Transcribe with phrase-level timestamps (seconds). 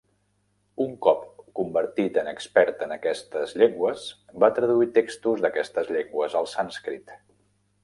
[0.85, 1.27] Un cop
[1.59, 4.07] convertit en expert en aquestes llengües,
[4.45, 7.17] va traduir textos d'aquestes llengües al sànscrit.